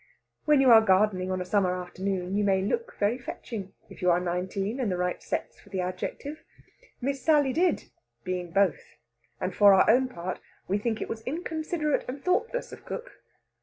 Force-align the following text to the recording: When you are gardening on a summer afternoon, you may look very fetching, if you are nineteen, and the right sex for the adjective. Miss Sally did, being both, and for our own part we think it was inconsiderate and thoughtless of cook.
When 0.45 0.61
you 0.61 0.71
are 0.71 0.81
gardening 0.81 1.29
on 1.29 1.41
a 1.41 1.45
summer 1.45 1.75
afternoon, 1.79 2.35
you 2.35 2.43
may 2.43 2.63
look 2.63 2.95
very 2.97 3.19
fetching, 3.19 3.73
if 3.87 4.01
you 4.01 4.09
are 4.09 4.19
nineteen, 4.19 4.79
and 4.79 4.91
the 4.91 4.97
right 4.97 5.21
sex 5.21 5.59
for 5.59 5.69
the 5.69 5.81
adjective. 5.81 6.43
Miss 6.99 7.21
Sally 7.21 7.53
did, 7.53 7.83
being 8.23 8.49
both, 8.49 8.95
and 9.39 9.53
for 9.55 9.75
our 9.75 9.87
own 9.87 10.07
part 10.07 10.39
we 10.67 10.79
think 10.79 11.03
it 11.03 11.07
was 11.07 11.21
inconsiderate 11.27 12.05
and 12.07 12.19
thoughtless 12.25 12.71
of 12.73 12.83
cook. 12.83 13.21